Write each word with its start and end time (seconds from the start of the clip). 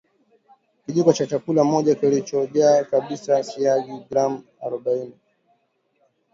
Kijiko 0.85 1.13
cha 1.13 1.27
chakula 1.27 1.63
moja 1.63 1.95
kilichojaa 1.95 2.83
kabisa 2.83 3.43
siagi 3.43 4.05
gram 4.09 4.41
arobaini 4.65 5.15